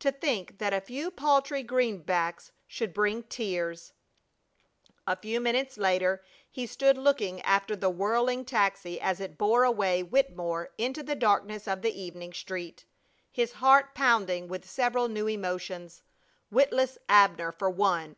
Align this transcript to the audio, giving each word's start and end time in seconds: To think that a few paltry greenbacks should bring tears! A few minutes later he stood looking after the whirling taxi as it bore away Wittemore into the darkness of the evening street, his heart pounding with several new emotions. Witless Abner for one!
To 0.00 0.10
think 0.10 0.58
that 0.58 0.72
a 0.74 0.80
few 0.80 1.08
paltry 1.08 1.62
greenbacks 1.62 2.50
should 2.66 2.92
bring 2.92 3.22
tears! 3.22 3.92
A 5.06 5.14
few 5.14 5.38
minutes 5.40 5.78
later 5.78 6.24
he 6.50 6.66
stood 6.66 6.98
looking 6.98 7.40
after 7.42 7.76
the 7.76 7.88
whirling 7.88 8.44
taxi 8.44 9.00
as 9.00 9.20
it 9.20 9.38
bore 9.38 9.62
away 9.62 10.02
Wittemore 10.02 10.70
into 10.78 11.04
the 11.04 11.14
darkness 11.14 11.68
of 11.68 11.82
the 11.82 11.96
evening 11.96 12.32
street, 12.32 12.86
his 13.30 13.52
heart 13.52 13.94
pounding 13.94 14.48
with 14.48 14.68
several 14.68 15.06
new 15.06 15.28
emotions. 15.28 16.02
Witless 16.50 16.98
Abner 17.08 17.52
for 17.52 17.70
one! 17.70 18.16